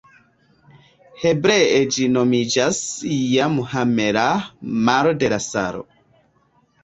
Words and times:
Hebree 1.23 1.81
ĝi 1.95 2.07
nomiĝas 2.13 2.79
Jam 3.15 3.59
Ha-melah, 3.73 4.49
Maro 4.87 5.13
de 5.25 5.29
la 5.35 5.39
Salo. 5.49 5.85